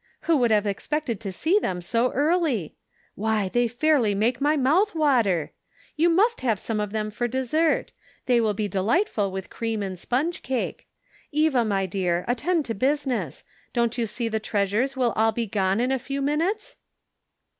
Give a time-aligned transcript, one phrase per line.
[0.21, 2.75] Who would have expected to see them so early?
[3.13, 3.71] Why, they Their Jewels.
[3.73, 5.51] 35 fairly make my mouth water!
[5.95, 7.91] You must have some of them for desert;
[8.25, 10.87] they will be delightful with cream and sponge cake.
[11.31, 13.43] Eva, my dear, attend to business;
[13.73, 15.31] don't you see the treasures will all.
[15.33, 16.77] be gone in a few minutes